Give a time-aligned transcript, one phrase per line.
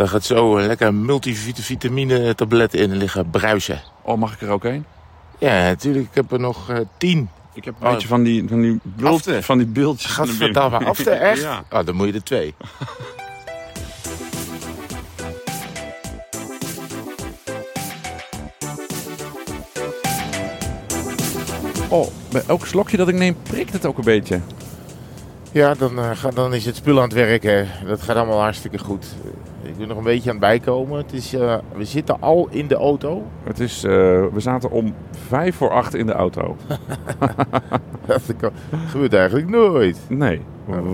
[0.00, 3.80] Daar gaat zo een lekker multivitamine tablet in liggen bruisen.
[4.02, 4.84] Oh, mag ik er ook een?
[5.38, 6.06] Ja, natuurlijk.
[6.08, 7.28] Ik heb er nog eh, tien.
[7.54, 9.42] Ik heb een beetje van die, van die, bult, Afte.
[9.42, 10.12] van die beeldjes.
[10.12, 10.88] van de Gadverdamme, binnen.
[10.88, 11.40] afte echt?
[11.50, 11.64] Ja.
[11.70, 12.54] Oh, dan moet je er twee.
[21.88, 24.40] Oh, bij elk slokje dat ik neem prikt het ook een beetje.
[25.52, 27.68] Ja, dan, eh, dan is het spul aan het werken.
[27.86, 29.06] Dat gaat allemaal hartstikke goed.
[29.62, 30.98] Ik ben nog een beetje aan het bijkomen.
[30.98, 33.22] Het is, eh, we zitten al in de auto.
[33.44, 33.90] Het is, eh,
[34.32, 34.94] we zaten om
[35.28, 36.56] vijf voor acht in de auto.
[38.06, 38.22] Dat
[38.86, 40.00] gebeurt eigenlijk nooit.
[40.08, 40.40] Nee.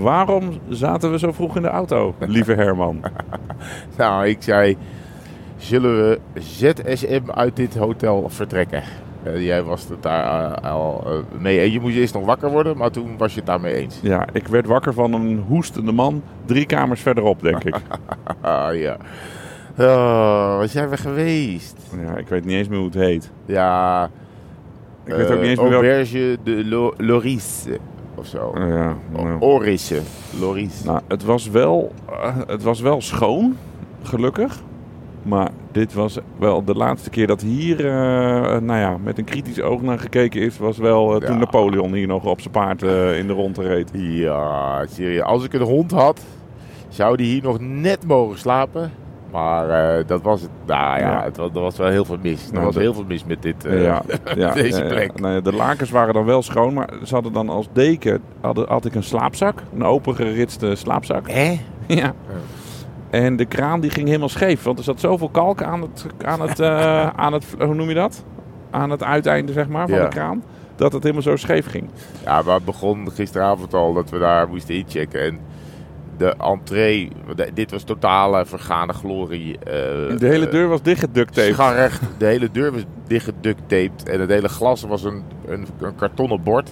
[0.01, 3.01] Waarom zaten we zo vroeg in de auto, lieve Herman?
[3.97, 4.77] Nou, ik zei,
[5.57, 8.83] zullen we ZSM uit dit hotel vertrekken?
[9.27, 11.73] Eh, jij was het daar eh, al eh, mee eens.
[11.73, 13.99] Je moest eerst nog wakker worden, maar toen was je het daarmee eens.
[14.03, 17.77] Ja, ik werd wakker van een hoestende man drie kamers verderop, denk ik.
[18.41, 18.97] Ah ja.
[19.79, 21.77] Oh, waar zijn we geweest?
[22.05, 23.31] Ja, ik weet niet eens meer hoe het heet.
[23.47, 24.05] Ja,
[25.05, 25.83] Ik weet ook eh, niet eens meer welk...
[25.83, 27.65] Auberge de Lo- Loris
[28.15, 28.53] of zo.
[28.55, 29.41] Eh, ja, nou.
[29.41, 30.01] Orisse,
[30.41, 30.83] Loris.
[30.85, 33.57] Nou, het was wel, eh, het was wel schoon,
[34.03, 34.63] gelukkig.
[35.23, 37.93] Maar dit was wel de laatste keer dat hier, eh,
[38.61, 41.41] nou ja, met een kritisch oog naar gekeken is, was wel eh, toen Ja.
[41.41, 43.91] Napoleon hier nog op zijn paard eh, in de ronde reed.
[43.93, 45.23] Ja, serieus.
[45.23, 46.21] Als ik een hond had,
[46.89, 48.91] zou die hier nog net mogen slapen.
[49.33, 50.51] Maar eh, dat was het.
[50.67, 51.23] Nou ja, Ja.
[51.25, 52.47] Het er was wel heel veel mis.
[52.47, 54.03] Er Nou, was de- heel veel mis met dit, eh, ja,
[54.37, 55.21] ja, deze plek.
[55.21, 58.85] nou de lakens waren dan wel schoon, maar ze hadden dan als deken hadden, had
[58.85, 61.31] ik een slaapzak, een opengeritste slaapzak.
[61.31, 61.59] Hè?
[61.87, 62.15] Ja.
[63.11, 66.41] En de kraan die ging helemaal scheef, want er zat zoveel kalk aan het, aan
[66.41, 68.25] het, eh, aan het hoe noem je dat?
[68.71, 70.03] Aan het uiteinde zeg maar van Ja.
[70.05, 70.43] de kraan,
[70.77, 71.89] dat het helemaal zo scheef ging.
[72.25, 75.21] Ja, maar het begon gisteravond al dat we daar moesten inchecken.
[75.21, 75.39] En
[76.17, 77.11] de entree,
[77.55, 79.59] dit was totale vergane glorie.
[79.59, 79.65] eh,
[80.19, 81.53] De hele eh, deur was dichtgeducteerd.
[81.55, 82.01] Scharrecht.
[82.19, 84.09] De hele deur was dichtgeducttaped.
[84.09, 86.71] En het hele glas was een, een, een kartonnen bord.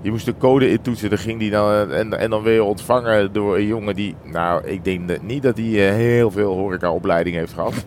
[0.00, 1.08] Je moest de code intoetsen.
[1.08, 4.14] Dan ging die dan, en, en dan weer ontvangen door een jongen die...
[4.24, 7.74] Nou, ik denk dat, niet dat hij eh, heel veel horecaopleiding heeft gehad.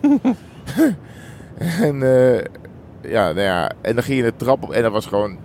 [1.58, 2.44] en, eh,
[3.02, 4.70] ja, nou ja, en dan ging je de trap op.
[4.72, 5.36] En dat was gewoon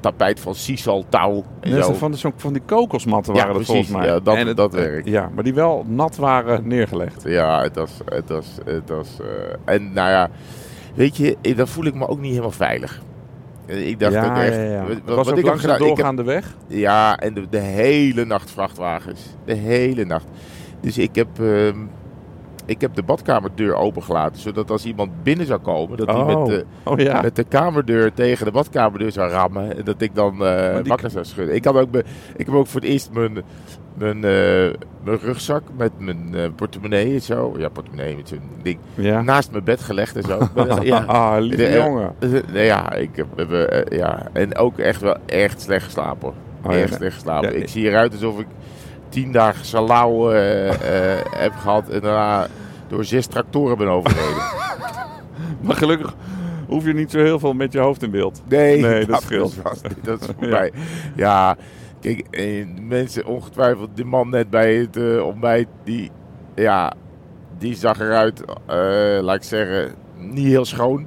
[0.00, 1.44] tapijt van sisal, touw.
[1.60, 1.92] En zo.
[1.92, 3.72] van, zo, van die kokosmatten Ja, waren precies.
[3.72, 4.06] volgens mij.
[4.06, 5.08] Ja, dat- En het- dat werkt.
[5.08, 7.22] Ja, maar die wel nat waren neergelegd.
[7.26, 7.90] Ja, het was.
[8.04, 10.30] Het was, het was eh, en nou ja,
[10.94, 13.00] weet je, eh, dan voel ik me ook niet helemaal veilig.
[13.66, 14.54] Ik dacht ja, ook echt.
[14.54, 14.80] ja, ja.
[14.80, 16.56] wat- Het wat was ook ik heb langs de heb- doorgaande weg.
[16.66, 19.20] ja, en de, de hele nacht vrachtwagens.
[19.44, 20.26] De hele nacht.
[20.80, 21.76] Dus ik heb, ehm,
[22.66, 26.26] ik heb de badkamerdeur opengelaten, zodat als iemand binnen zou komen, dat hij Oh.
[26.38, 27.20] met, de, Oh ja.
[27.20, 29.76] met de kamerdeur tegen de badkamerdeur zou rammen.
[29.76, 31.54] En dat ik dan die- wakker zou schudden.
[31.54, 31.96] Ik, had ook
[32.36, 33.42] ik heb ook voor het eerst mijn,
[33.94, 37.54] mijn, eh, mijn rugzak met mijn eh, portemonnee en zo.
[37.58, 38.78] Ja, portemonnee met zo'n ding.
[38.94, 39.22] ja.
[39.22, 40.48] Naast mijn bed gelegd en zo.
[40.82, 40.98] Ja.
[41.06, 42.14] Ah, lieve Eh, jongen.
[42.52, 46.20] Ja, ik heb, eh, ja, en ook echt wel echt slecht geslapen.
[46.22, 46.34] hoor.
[46.72, 46.82] Oh, ja.
[46.82, 47.56] echt slecht geslapen.
[47.56, 48.46] Ik zie eruit alsof ik
[49.08, 50.34] tien dagen salau
[51.36, 52.46] heb gehad en daarna
[52.88, 54.42] door zes tractoren ben overreden.
[55.62, 56.14] Maar gelukkig
[56.68, 58.42] hoef je niet zo heel veel met je hoofd in beeld.
[58.48, 59.54] Nee, Nee, dat scheelt.
[60.02, 60.72] dat is voorbij.
[61.16, 61.56] Ja,
[62.02, 66.10] kijk, eh, mensen ongetwijfeld, de man net bij het eh, ontbijt, die,
[66.54, 66.92] ja,
[67.58, 71.06] die zag eruit, eh, laat ik zeggen, niet heel schoon.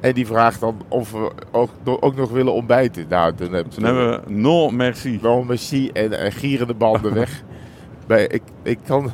[0.00, 3.06] En die vraagt dan of we ook, ook nog willen ontbijten.
[3.08, 5.18] Nou, toen heb Toen hebben we non merci.
[5.22, 7.42] wel merci en, en gierende banden weg.
[8.06, 9.10] Bij, ik, ik kan...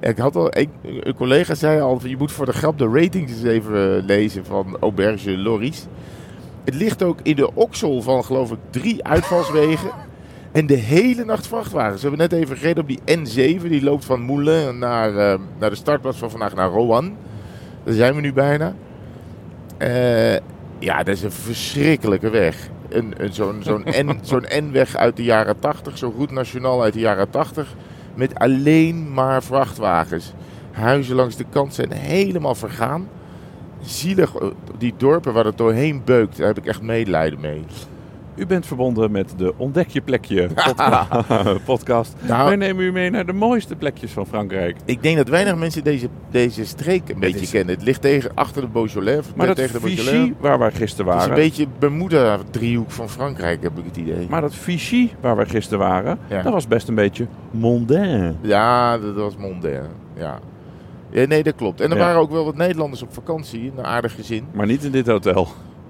[0.00, 3.32] Ik had al, een, een collega zei al, je moet voor de grap de ratings
[3.32, 5.86] eens even lezen van Auberge Loris.
[6.64, 9.90] Het ligt ook in de oksel van geloof ik drie uitvalswegen.
[10.52, 12.02] En de hele nacht vrachtwagens.
[12.02, 13.62] We hebben net even gereden op die N7.
[13.68, 17.16] Die loopt van Moulin naar, eh, naar de startplaats van vandaag naar Rouen.
[17.84, 18.74] Daar zijn we nu bijna.
[19.78, 20.32] Eh,
[20.78, 22.68] ja, dat is een verschrikkelijke weg.
[22.88, 25.98] Een, een, zo'n zo'n N- zo'n N-weg uit de jaren 80.
[25.98, 27.74] Zo'n route nationaal uit de jaren 80.
[28.14, 30.32] Met alleen maar vrachtwagens.
[30.72, 33.08] Huizen langs de kant zijn helemaal vergaan.
[33.80, 37.64] Zielig, eh, die dorpen waar het doorheen beukt, daar heb ik echt medelijden mee.
[38.38, 41.06] U bent verbonden met de Ontdek je plekje podca-
[41.64, 42.14] podcast.
[42.20, 44.76] Nou- Wij nemen u mee naar de mooiste plekjes van Frankrijk.
[44.84, 47.74] Ik denk dat weinig mensen deze, deze streek een beetje is- kennen.
[47.74, 49.26] Het ligt tegen, achter de Beaujolais.
[49.34, 50.08] Maar dat tegen de Beaujolais.
[50.10, 51.44] Vichy waar wij gisteren Het is een waren...
[51.44, 54.26] beetje Bermuda-driehoek van Frankrijk, heb ik het idee.
[54.30, 56.42] Maar dat Vichy waar wij gisteren waren, Ja.
[56.42, 58.36] dat was best een beetje mondain.
[58.40, 59.82] Ja, dat was mondain.
[60.16, 60.38] Ja.
[61.10, 61.80] ja, nee, dat klopt.
[61.80, 62.04] En er Ja.
[62.04, 63.72] waren ook wel wat Nederlanders op vakantie.
[63.76, 64.44] Een aardig gezin.
[64.52, 65.48] Maar niet in dit hotel.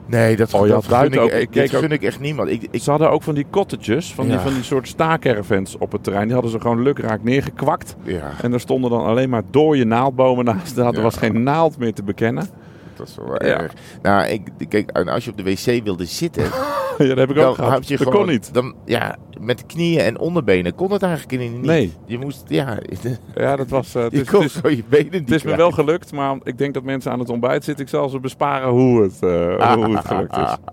[0.09, 2.49] Nee, dat, Oh, dat gun, buiten ik, ook- eh, ik ook- ik echt niemand.
[2.49, 5.93] Ik, ik, Ze hadden ook van die cottages, van, die, van die soort staakervens op
[5.93, 6.25] het terrein.
[6.25, 7.97] Die hadden ze gewoon lukraak neergekwakt.
[8.03, 10.77] ja, En er stonden dan alleen maar dode naaldbomen naast.
[10.77, 11.01] Er Ja.
[11.01, 12.49] was geen naald meer te bekennen.
[12.97, 13.73] dat is wel erg.
[14.03, 16.45] Nou, ik, kijk, als je op de wc wilde zitten,
[17.09, 17.71] ja, dat heb ik ook dan gehad.
[17.73, 18.23] had je dat gewoon...
[18.25, 18.55] kon niet.
[18.55, 21.63] Dan, ja, met knieën en onderbenen kon het eigenlijk niet.
[21.63, 21.93] Nee.
[22.07, 22.79] Je moest, ja,
[23.35, 23.95] Ja, dat was...
[23.95, 26.37] eh, het, je is, kon zo je benen niet het is me wel gelukt, maar
[26.43, 27.85] ik denk dat mensen aan het ontbijt zitten.
[27.85, 30.57] Ik zal ze besparen hoe het, eh, hoe het gelukt is.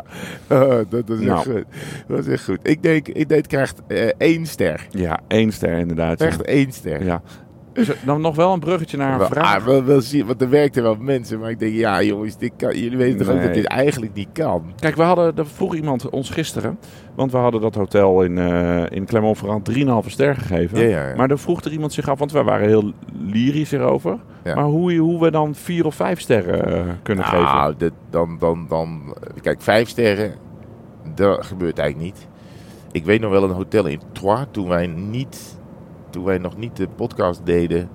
[0.50, 1.38] Oh, dat, dat is Nou.
[1.38, 1.66] echt goed.
[2.08, 2.60] Dat is echt goed.
[2.64, 4.88] Ik denk, ik denk het krijgt eh, één ster.
[4.90, 6.20] Ja, één ster inderdaad.
[6.20, 6.26] ja.
[6.26, 7.04] Echt één ster.
[7.04, 7.22] Ja.
[8.06, 9.56] Dan nog wel een bruggetje naar een Wel, vraag.
[9.60, 12.52] ah, wel, wel zien, want er werkten wel mensen, maar ik denk, ja jongens, dit
[12.58, 14.74] kan, jullie weten toch ook dat dit eigenlijk niet kan?
[14.80, 16.80] Kijk, we hadden, er vroeg iemand ons gisteren,
[17.16, 19.70] want we hadden dat hotel in, eh in Clermont-Ferrand
[20.06, 20.80] 3,5 ster gegeven.
[20.80, 21.16] Ja, ja, ja.
[21.16, 24.18] Maar er vroeg er iemand zich af, want wij waren heel lyrisch erover.
[24.44, 24.56] Ja.
[24.56, 27.44] Maar hoe, hoe we dan vier of vijf sterren eh, kunnen geven.
[27.46, 27.76] Nou,
[28.10, 30.34] dan, dan, dan, kijk, vijf sterren,
[31.16, 32.28] dat gebeurt eigenlijk niet.
[32.92, 35.55] Ik weet nog wel een hotel in Troyes, toen wij, niet,
[36.16, 37.90] toen wij nog niet de podcast deden.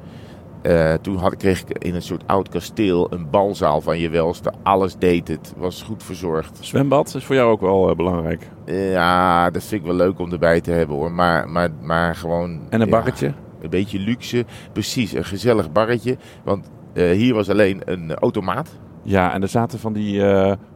[0.63, 4.53] eh, toen had, kreeg ik in een soort oud kasteel een balzaal van je welste.
[4.63, 6.59] Alles deed het, was goed verzorgd.
[6.61, 8.49] Zwembad is voor jou ook wel eh, belangrijk.
[8.67, 11.13] Ja, dat vind ik wel leuk om erbij te hebben hoor.
[11.13, 12.61] Maar, maar, maar gewoon.
[12.69, 13.33] En een ja, barretje.
[13.61, 14.45] Een beetje luxe.
[14.73, 16.17] Precies, een gezellig barretje.
[16.45, 18.79] Want eh, hier was alleen een automaat.
[19.03, 20.23] Ja, en er zaten van die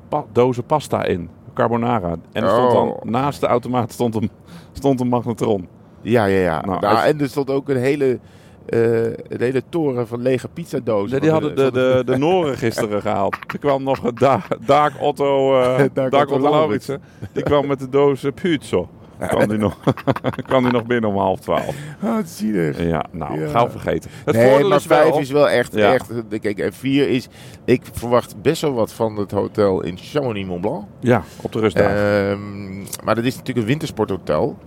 [0.08, 1.28] pa- dozen pasta in.
[1.54, 2.16] Carbonara.
[2.32, 3.02] En er stond dan, Oh.
[3.02, 4.30] naast de automaat stond een,
[4.72, 5.68] stond een magnetron.
[6.04, 6.60] Ja, ja, ja.
[6.60, 8.18] Nou, Nou, En er stond ook een hele,
[8.66, 11.10] eh, een hele toren van lege pizzadozen.
[11.10, 13.36] Nee, die hadden de, de, de Noren gisteren gehaald.
[13.52, 17.00] Er kwam nog een da Daak Otto, eh Daak Daak Otto Lauritsen.
[17.32, 18.84] Die kwam met de doos uh, pizza.
[19.28, 19.76] Kwam die, nog,
[20.48, 21.74] kwam die nog binnen om half twaalf.
[22.02, 22.82] Oh, wat zielig.
[22.82, 23.48] Ja, nou, Ja.
[23.48, 24.10] gauw vergeten.
[24.24, 24.98] Het nee, voordeel maar is wel...
[25.02, 25.92] vijf is wel echt, Ja.
[25.92, 26.10] echt...
[26.30, 27.28] eh, Kijk, en vier is...
[27.64, 30.84] Ik verwacht best wel wat van het hotel in Chamonix-Mont-Blanc.
[31.00, 32.30] Ja, op de rustdagen.
[32.30, 34.58] Ehm, maar dat is natuurlijk een wintersporthotel.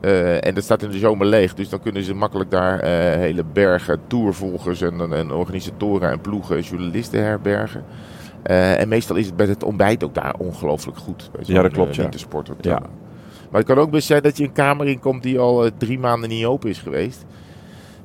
[0.00, 1.54] Eh, en dat staat in de zomer leeg.
[1.54, 6.56] Dus dan kunnen ze makkelijk daar eh, hele bergen tourvolgers en, en organisatoren en ploegen
[6.56, 7.84] en journalisten herbergen.
[8.42, 11.30] Eh, en meestal is het bij het ontbijt ook daar ongelooflijk goed.
[11.42, 12.08] Ja, dat klopt, ja.
[12.60, 12.82] Ja.
[13.50, 15.98] Maar het kan ook best zijn dat je een kamer in komt die al drie
[15.98, 17.24] maanden niet open is geweest.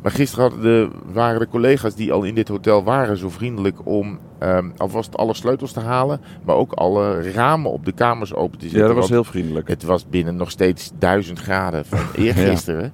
[0.02, 3.86] Maar gisteren hadden de, waren de collega's die al in dit hotel waren zo vriendelijk
[3.86, 6.22] om ehm, alvast alle sleutels te halen.
[6.44, 8.82] Maar ook alle ramen op de kamers open te zetten.
[8.82, 9.68] ja, dat was heel vriendelijk.
[9.68, 12.94] Het was binnen nog steeds duizend graden van eergisteren.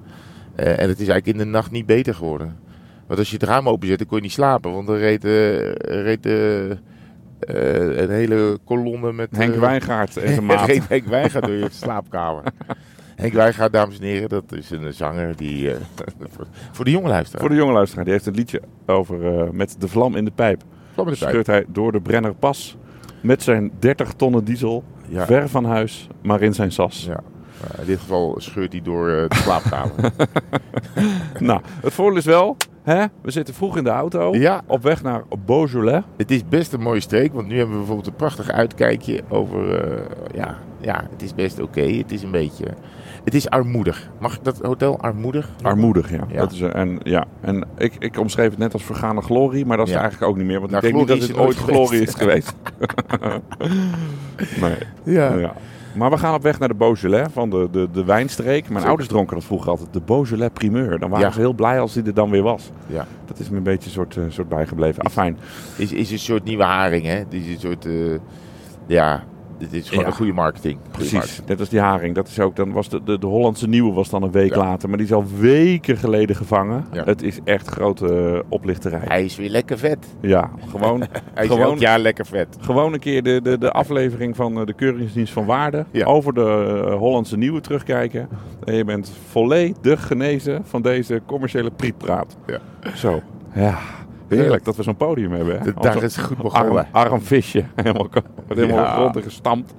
[0.56, 2.58] Eh, en het is eigenlijk in de nacht niet beter geworden.
[3.08, 4.74] Want als je het raam openzette, kon je niet slapen.
[4.74, 5.72] Want er reed, eh,
[6.04, 6.70] reed eh,
[7.98, 9.28] een hele kolonne met...
[9.32, 10.68] Henk Wijngaard en zijn maat.
[10.68, 12.44] reed Henk Wijngaard door je slaapkamer.
[13.18, 15.72] Henk Wijngaard, dames en heren, dat is een zanger die...
[15.72, 15.78] eh,
[16.72, 17.42] voor, de jonge luisteraar.
[17.42, 20.32] Voor de jonge luisteraar, die heeft een liedje over eh, met de vlam in de
[20.32, 20.64] pijp.
[20.94, 21.30] Vlam in de pijp.
[21.32, 22.78] Scheurt hij door de Brennerpas
[23.22, 25.26] met zijn 30 tonnen diesel, Ja.
[25.26, 27.06] ver van huis, maar in zijn sas.
[27.06, 27.20] Ja.
[27.80, 29.94] In dit geval scheurt hij door eh, de slaapkamer.
[31.40, 35.04] Nou, het voordeel is wel, hè, we zitten vroeg in de auto, ja, op weg
[35.04, 36.04] naar Beaujolais.
[36.18, 39.82] Het is best een mooie streek, want nu hebben we bijvoorbeeld een prachtig uitkijkje over.
[40.34, 40.58] ja,
[40.88, 41.82] ja, het is best oké.
[41.82, 42.66] Het is een beetje.
[43.24, 44.10] Het is armoedig.
[44.20, 45.50] Mag ik dat hotel armoedig?
[45.62, 46.24] Armoedig, ja.
[46.30, 46.38] Ja.
[46.40, 47.26] Dat is, eh, en ja.
[47.42, 50.00] en ik, ik omschreef het net als vergane glorie, maar dat is Ja.
[50.00, 50.60] eigenlijk ook niet meer.
[50.60, 52.54] Want Nou, ik denk niet dat het ooit glorie is geweest.
[54.62, 55.34] nee, Ja.
[55.36, 55.54] ja.
[55.96, 58.62] Maar we gaan op weg naar de Beaujolais van de, de, de wijnstreek.
[58.62, 58.88] Mijn Zeker.
[58.88, 59.94] ouders dronken dat vroeger altijd.
[59.94, 61.00] De Beaujolais primeur.
[61.00, 61.32] Dan waren Ja.
[61.34, 62.72] ze heel blij als die er dan weer was.
[62.88, 63.06] Ja.
[63.26, 65.04] Dat is me een beetje een soort, eh, soort bijgebleven.
[65.04, 65.38] Afijn.
[65.78, 67.24] Is, is een soort nieuwe haring, hè?
[67.30, 67.86] Is een soort.
[67.86, 67.94] eh,
[68.86, 69.24] ja,
[69.58, 70.10] dit is gewoon Ja.
[70.10, 70.74] een goede marketing.
[70.76, 71.48] Goede Precies, marketing.
[71.48, 72.16] net als die haring.
[72.16, 74.58] Dat is ook, dan was de, de, de Hollandse nieuwe was dan een week Ja.
[74.58, 74.90] later.
[74.90, 76.86] Maar die is al weken geleden gevangen.
[76.92, 77.04] Ja.
[77.04, 79.02] Het is echt grote eh, oplichterij.
[79.08, 80.06] Hij is weer lekker vet.
[80.22, 81.00] Ja, gewoon,
[81.34, 82.58] Hij is Gewoon- elk jaar lekker vet.
[82.60, 85.86] gewoon een keer de, de, de aflevering van eh, de Keuringsdienst van Waarde.
[86.04, 88.28] Over de eh, Hollandse nieuwe terugkijken.
[88.64, 92.38] En je bent volledig genezen van deze commerciële prietpraat.
[92.48, 92.60] Ja.
[92.96, 93.22] Zo,
[93.56, 93.78] ja.
[94.28, 95.58] Heerlijk dat we zo'n podium hebben.
[95.58, 95.64] Hè?
[95.64, 96.88] De dag is goed arm, begonnen.
[96.92, 97.64] arm visje.
[97.76, 98.08] Helemaal,
[98.48, 98.96] helemaal Ja.
[98.96, 99.74] rond en gestampt.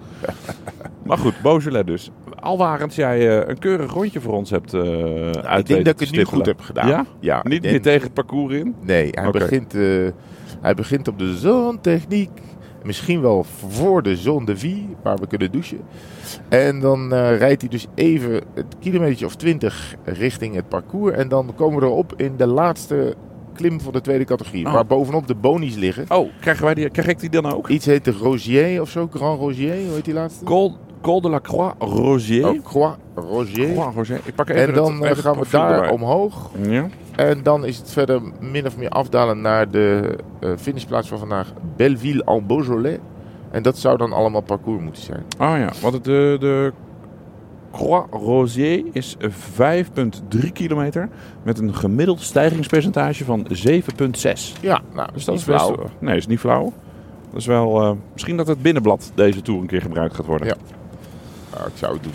[1.07, 2.11] maar goed, Beaujolais dus.
[2.41, 6.17] Alwarend jij eh, een keurig rondje voor ons hebt uit ik denk dat ik het
[6.17, 6.89] nu goed heb gedaan.
[6.89, 7.07] Ja?
[7.21, 8.75] ja Niet meer tegen het parcours in?
[8.81, 10.09] Nee, hij, begint, eh,
[10.61, 12.31] hij begint op de zoontechniek.
[12.83, 15.81] Misschien wel voor de zone de vie, waar we kunnen douchen.
[16.49, 21.17] En dan rijdt hij dus even het kilometer of twintig richting het parcours.
[21.17, 23.15] En dan komen we erop in de laatste
[23.59, 24.67] klim van de tweede categorie.
[24.67, 24.73] Oh.
[24.73, 26.05] Waar bovenop de bonies liggen.
[26.09, 27.69] Oh, krijgen wij die, krijg ik die dan ook?
[27.69, 29.09] Iets heet de Rosier of zo.
[29.15, 30.45] Grand Rosier, hoe heet die laatste?
[30.45, 32.49] Col, Col de la Croix Rosier.
[32.49, 33.73] Oh, Croix Rosier.
[33.73, 34.21] Croix Rosier.
[34.25, 35.91] Ik pak even En dan het, eh, even gaan we daar erbij.
[35.91, 36.51] omhoog.
[36.69, 36.87] Ja.
[37.17, 41.53] En dan is het verder min of meer afdalen naar de eh finishplaats van vandaag.
[41.77, 42.99] Belleville en Beaujolais.
[43.51, 45.25] En dat zou dan allemaal parcours moeten zijn.
[45.39, 46.73] Oh ja, want de, de
[47.73, 51.09] Croix Rosier is 5,3 kilometer
[51.43, 54.61] met een gemiddeld stijgingspercentage van 7,6.
[54.61, 55.65] Ja, nou, Dus dat is best...
[55.65, 55.77] flauw.
[55.99, 56.73] Nee, is niet flauw.
[57.31, 57.83] Dat is wel...
[57.83, 60.47] eh, misschien dat het binnenblad deze tour een keer gebruikt gaat worden.
[60.47, 60.55] Ja.
[61.55, 62.13] Nou, ik zou het doen.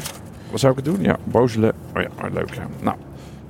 [0.51, 1.03] Wat zou ik het doen?
[1.03, 1.73] Ja, Beaujolais.
[1.95, 2.53] Oh ja, oh, leuk.
[2.53, 2.67] Ja.
[2.81, 2.95] Nou.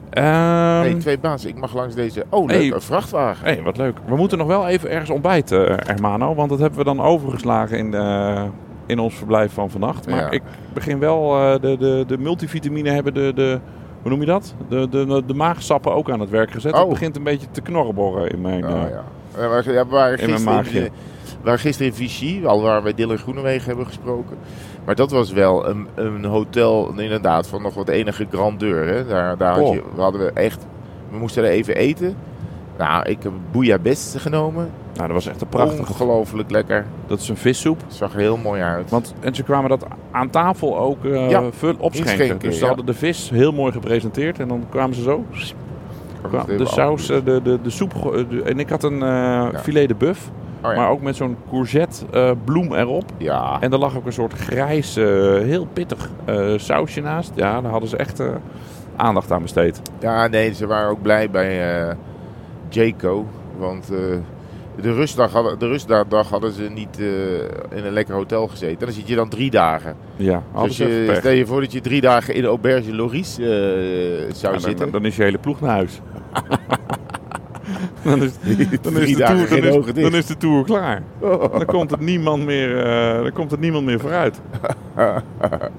[0.10, 1.50] Ehm, hey, twee bazen.
[1.50, 2.26] Ik mag langs deze...
[2.30, 2.72] Oh, leuk, hey.
[2.74, 3.46] een vrachtwagen.
[3.46, 3.98] hey, wat leuk.
[4.06, 6.36] We moeten nog wel even ergens ontbijten, eh, Hermano.
[6.36, 8.46] Want dat hebben we dan overgeslagen in, de,
[8.94, 10.08] in ons verblijf van vannacht.
[10.10, 10.30] Maar Ja.
[10.32, 10.42] ik
[10.74, 13.32] begin wel eh, de, de, de multivitamine hebben de...
[13.36, 13.60] de
[14.02, 14.56] hoe noem je dat?
[14.70, 16.74] De, de, de maagsappen ook aan het werk gezet.
[16.74, 16.80] Oh.
[16.80, 18.66] Het begint een beetje te knorrenborren in mijn...
[18.66, 19.04] Oh, eh, ja.
[19.36, 20.80] We waren, ja, we waren in mijn gisteren maagje.
[20.80, 20.92] in,
[21.26, 24.38] we waren gisteren in Vichy, al waar wij Dylan Groenewegen hebben gesproken.
[24.86, 28.88] Maar dat was wel een, een hotel, inderdaad, van nog wat enige grandeur.
[28.88, 29.06] Hè?
[29.08, 29.78] Daar, daar had Oh.
[29.98, 30.66] hadden we echt...
[31.10, 32.16] We moesten er even eten.
[32.78, 34.70] Nou, ik heb bouillabaisse genomen.
[34.94, 35.90] Nou, dat was echt een prachtig.
[35.90, 36.86] Ongelooflijk lekker.
[37.08, 37.82] Dat is een vissoep.
[37.88, 38.90] Zag er heel mooi uit.
[38.90, 41.44] Want, en ze kwamen dat aan tafel ook eh Ja,
[41.80, 42.40] opschenken.
[42.40, 42.68] dus ze ja.
[42.68, 44.40] hadden de vis heel mooi gepresenteerd.
[44.40, 45.26] En dan kwamen ze zo.
[46.22, 47.94] Kwam de saus, eh, de, de, de soep.
[48.30, 50.30] de- en ik had een eh, filet de buff.
[50.64, 50.76] Oh.
[50.76, 53.04] Maar ook met zo'n courgette eh, bloem erop.
[53.18, 53.58] ja.
[53.60, 55.04] En er lag ook een soort grijs, eh,
[55.38, 57.32] heel pittig eh, sausje naast.
[57.36, 58.28] Ja, daar hadden ze echt eh,
[58.96, 59.82] aandacht aan besteed.
[60.00, 61.88] ja, nee, ze waren ook blij bij
[62.74, 63.26] Jayco.
[63.58, 63.98] Want eh,
[64.82, 68.80] de, rustdag hadden, de rustdag hadden ze niet eh, in een lekker hotel gezeten.
[68.80, 69.96] En dan zit je dan drie dagen.
[70.16, 73.46] Ja, Dus je, stel je voor dat je drie dagen in de Auberge Loris eh,
[74.34, 74.76] zou Ja, zitten.
[74.78, 76.02] dan, dan is je hele ploeg naar huis.
[78.04, 78.32] dan, is,
[78.82, 79.48] dan, is Drie de tour,
[79.94, 81.02] dan, is, dan de tour klaar.
[81.52, 84.42] Dan komt het niemand meer, eh, dan komt het niemand meer vooruit.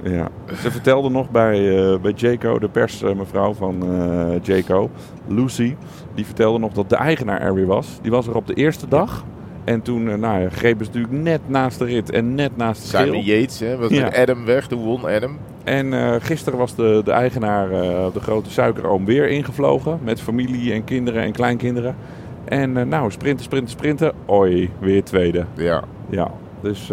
[0.03, 0.29] ja.
[0.63, 4.91] Ze vertelde nog bij, eh bij Jayco, de persmevrouw van eh Jayco,
[5.27, 5.75] Lucy,
[6.15, 7.99] die vertelde nog dat de eigenaar er weer was.
[8.03, 9.25] Die was er op de eerste dag.
[9.65, 12.89] En toen nou ja, grepen ze natuurlijk net naast de rit en net naast de
[12.89, 13.05] schil.
[13.05, 14.05] Simon Yates, hè, was Ja.
[14.05, 14.67] met Adam weg.
[14.67, 15.39] Toen won Adam.
[15.65, 19.99] En eh, gisteren was de, de eigenaar, eh, de grote suikeroom, weer ingevlogen.
[20.03, 21.97] Met familie en kinderen en kleinkinderen.
[22.45, 24.13] En eh, nou, sprinten, sprinten, sprinten.
[24.27, 25.45] Oi, weer tweede.
[25.55, 25.83] Ja.
[26.09, 26.31] Ja,
[26.61, 26.91] dus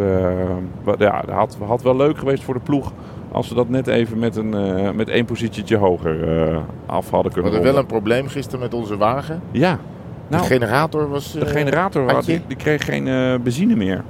[0.83, 2.91] wat- ja, had, had wel leuk geweest voor de ploeg...
[3.31, 7.33] als ze dat net even met, een, met één positietje hoger eh, af hadden We
[7.33, 9.41] kunnen hadden wel een probleem gisteren met onze wagen.
[9.51, 9.79] Ja,
[10.27, 11.31] nou, de generator was...
[11.31, 13.03] de generator had die, die kreeg geen
[13.43, 14.03] benzine meer.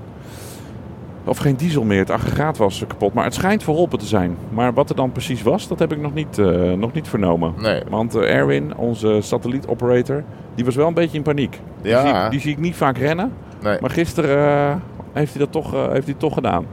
[1.31, 1.99] Of geen diesel meer.
[1.99, 3.13] Het aggregaat was kapot.
[3.13, 4.37] Maar het schijnt verholpen te zijn.
[4.49, 7.53] Maar wat er dan precies was, dat heb ik nog niet, eh, nog niet vernomen.
[7.61, 7.81] Nee.
[7.89, 10.23] Want eh, Erwin, onze satellietoperator,
[10.55, 11.59] die was wel een beetje in paniek.
[11.81, 12.21] Die, Ja.
[12.21, 13.31] zie, die zie ik niet vaak rennen.
[13.63, 13.77] nee.
[13.81, 14.75] Maar gisteren eh,
[15.13, 16.65] heeft hij dat toch, heeft hij toch gedaan.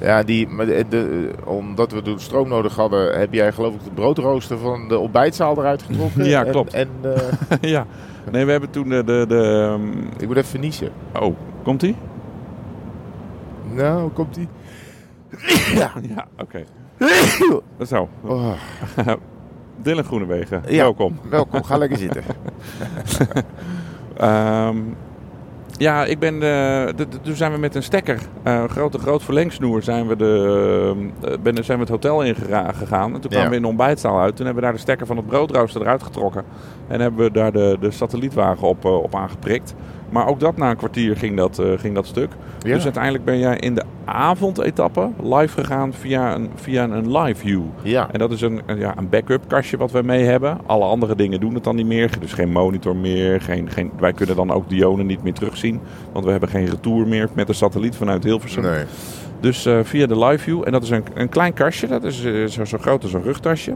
[0.00, 0.48] Ja, die,
[0.88, 4.98] de, omdat we de stroom nodig hadden, heb jij geloof ik de broodrooster van de
[4.98, 6.24] ontbijtzaal eruit getrokken.
[6.34, 6.74] Ja, klopt.
[6.74, 6.88] En,
[7.60, 7.86] ja.
[8.32, 9.04] Nee, we hebben toen de...
[9.04, 10.88] de, de ehm, ik moet even niezen.
[11.20, 11.94] oh, komt hij?
[13.76, 14.48] Nou, hoe komt die?
[15.80, 15.92] ja.
[16.14, 16.64] Ja, oké.
[17.90, 18.08] Zo.
[18.22, 18.52] Oh,
[19.82, 20.82] Dylan Groenewegen, Ja.
[20.82, 21.18] welkom.
[21.30, 22.22] welkom, ga lekker zitten.
[24.16, 24.76] Ehm,
[25.78, 26.34] ja, ik ben.
[26.34, 26.40] eh,
[26.96, 31.08] de- de- toen zijn we met een stekker, een grote groot verlengsnoer, zijn we, de,
[31.42, 33.14] ben, zijn we het hotel ingegaan.
[33.14, 33.48] En toen kwamen Ja.
[33.50, 34.36] we in de ontbijtzaal uit.
[34.36, 36.44] Toen hebben we daar de stekker van het broodrooster eruit getrokken.
[36.88, 39.74] En hebben we daar de, de satellietwagen op, op aangeprikt.
[40.10, 42.30] Maar ook dat na een kwartier ging dat, eh, ging dat stuk.
[42.58, 42.74] Ja.
[42.74, 47.62] Dus uiteindelijk ben jij in de avondetappe live gegaan via een, via een live view.
[47.82, 48.08] Ja.
[48.12, 50.58] En dat is een, ja, een backup kastje wat wij mee hebben.
[50.66, 52.10] Alle andere dingen doen het dan niet meer.
[52.20, 53.40] Dus geen monitor meer.
[53.40, 55.80] Geen, geen, wij kunnen dan ook Dione niet meer terugzien.
[56.12, 58.62] Want we hebben geen retour meer met de satelliet vanuit Hilversum.
[58.62, 58.84] Nee.
[59.40, 60.62] Dus eh, via de live view.
[60.64, 61.86] En dat is een, een klein kastje.
[61.86, 63.74] Dat is eh, zo, zo groot als een rugtasje.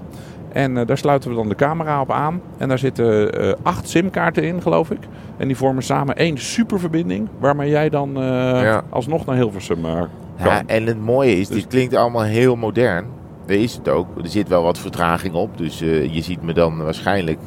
[0.53, 2.41] En eh, daar sluiten we dan de camera op aan.
[2.59, 4.99] En daar zitten eh, acht simkaarten in, geloof ik.
[5.37, 7.29] En die vormen samen één superverbinding.
[7.39, 8.23] Waarmee jij dan eh,
[8.63, 8.83] Ja.
[8.89, 10.09] alsnog naar Hilversum kan.
[10.45, 13.05] Ja, en het mooie is, Dus- dit klinkt allemaal heel modern.
[13.47, 14.07] Dat is het ook.
[14.23, 15.59] Er zit wel wat vertraging op.
[15.59, 17.39] Dus je ziet me dan waarschijnlijk,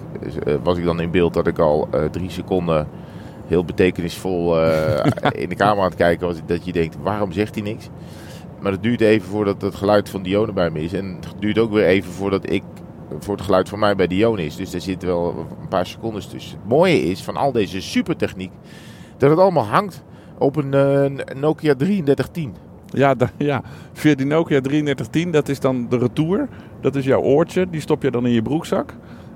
[0.45, 2.87] eh, was ik dan in beeld dat ik al drie seconden
[3.47, 4.57] heel betekenisvol
[5.43, 6.37] in de camera aan het kijken was.
[6.45, 7.89] Dat je denkt, waarom zegt hij niks?
[8.59, 10.93] Maar het duurt even voordat het geluid van Dione bij me is.
[10.93, 12.63] En het duurt ook weer even voordat ik
[13.19, 14.55] voor het geluid van mij bij Dione is.
[14.55, 16.57] Dus daar zitten wel een paar secondes tussen.
[16.59, 18.51] Het mooie is van al deze supertechniek
[19.17, 20.03] dat het allemaal hangt
[20.37, 22.55] op een eh, Nokia 3310.
[22.85, 23.61] Ja, ja,
[23.93, 26.47] via die Nokia 3310, dat is dan de retour.
[26.81, 28.93] Dat is jouw oortje, die stop je dan in je broekzak.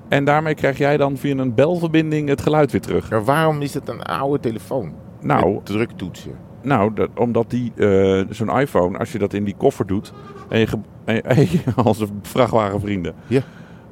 [0.08, 3.10] En daarmee krijg jij dan via een belverbinding het geluid weer terug.
[3.10, 4.92] Maar waarom is het een oude telefoon?
[5.20, 6.32] Nou, Met druktoetsen.
[6.62, 10.12] nou dat, omdat die, eh, zo'n iPhone, als je dat in die koffer doet,
[10.48, 10.66] en je,
[11.04, 13.14] en hey, als een vrachtwagenvrienden.
[13.26, 13.40] Ja.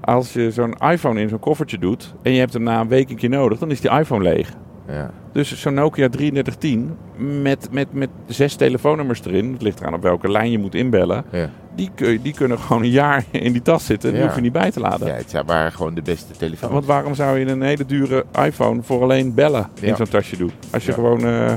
[0.07, 3.11] Als je zo'n iPhone in zo'n koffertje doet en je hebt hem na een week
[3.11, 4.53] een keer nodig, dan is die iPhone leeg.
[4.89, 5.11] Ja.
[5.33, 6.97] Dus zo'n Nokia 3310
[7.43, 11.25] met, met, met zes telefoonnummers erin, het ligt eraan op welke lijn je moet inbellen,
[11.33, 11.51] Ja.
[11.75, 14.29] die, kun- die kunnen gewoon een jaar in die tas zitten en die Ja.
[14.29, 15.07] hoef je niet bij te laden.
[15.09, 16.73] ja, het waren gewoon de beste telefoons.
[16.73, 20.51] Want waarom zou je een hele dure iPhone voor alleen bellen in zo'n tasje doen?
[20.73, 21.25] Als je gewoon...
[21.25, 21.53] eh,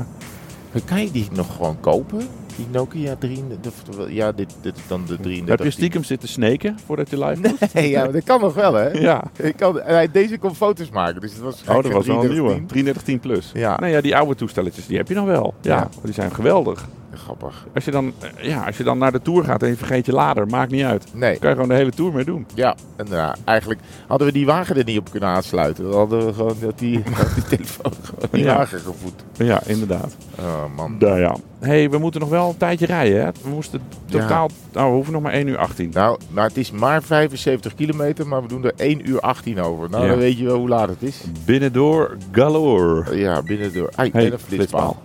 [0.84, 2.20] Kan je die nog gewoon kopen?
[2.60, 3.94] Die Nokia 33?
[4.08, 5.48] Ja, dit, dit dan de 33.
[5.48, 7.74] heb je stiekem zitten sneken voordat je live moest?
[7.74, 8.90] Nee, ja, maar dat kan nog wel, hè?
[9.10, 9.22] Ja.
[9.36, 9.80] Ik kan,
[10.12, 12.48] deze kon foto's maken, dus het was Oh, dat was wel een nieuwe.
[12.66, 12.66] 3310.
[12.66, 13.50] 3310 plus.
[13.54, 13.78] Ja.
[13.80, 15.54] Nee, ja, die oude toestelletjes, die heb je nog wel.
[15.60, 15.88] Ja, Ja.
[16.04, 16.88] die zijn geweldig.
[17.14, 17.66] Grappig.
[17.74, 20.06] Als je, dan, eh, ja, als je dan naar de Tour gaat en je vergeet
[20.06, 21.06] je lader, maakt niet uit.
[21.14, 22.46] Nee, kan je gewoon de hele Tour mee doen.
[22.54, 22.74] ja.
[22.96, 25.84] En ja, eigenlijk hadden we die wagen er niet op kunnen aansluiten.
[25.84, 27.02] Dan hadden we gewoon dat die,
[27.34, 28.56] die telefoon gewoon die Ja.
[28.56, 29.24] wagen gevoed.
[29.36, 30.16] Ja, inderdaad.
[30.38, 30.96] Oh, man.
[30.98, 31.36] Nou ja.
[31.58, 33.30] hey, we moeten nog wel een tijdje rijden, hè?
[33.42, 34.48] We moesten totaal...
[34.72, 35.90] Nou, we hoeven nog maar 1 uur 18.
[35.94, 39.90] Nou, maar het is maar 75 kilometer, maar we doen er 1 uur 18 over.
[39.90, 41.20] Nou, dan weet je wel hoe laat het is.
[41.44, 43.16] Binnendoor galore.
[43.18, 43.88] Ja, binnen door.
[43.94, 45.02] Ai, Hey, en een flitspaal.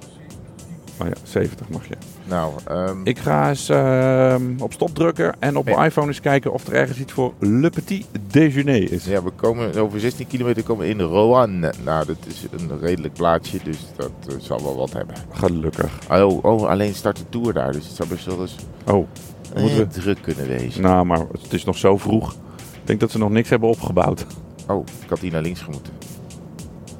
[1.01, 1.95] Oh ja, 70 mag je.
[2.25, 6.53] Nou, ehm, Ik ga eens ehm, op stop drukken en op mijn iPhone eens kijken
[6.53, 9.05] of er ergens iets voor Le Petit Déjeuner is.
[9.05, 11.73] ja, we komen over 16 kilometer komen in Roanne.
[11.83, 15.15] Nou, dat is een redelijk plaatsje, dus dat eh, zal wel wat hebben.
[15.31, 15.91] Gelukkig.
[16.11, 18.55] Oh, oh, alleen start de tour daar, dus het zou best wel eens
[18.91, 19.07] Oh,
[19.53, 19.87] eh, moeten we...
[19.87, 20.81] druk kunnen wezen.
[20.81, 22.33] Nou, maar het is nog zo vroeg.
[22.55, 24.25] Ik denk dat ze nog niks hebben opgebouwd.
[24.67, 25.93] Oh, ik had hier naar links gemoeten.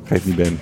[0.04, 0.60] Geef niet Ben.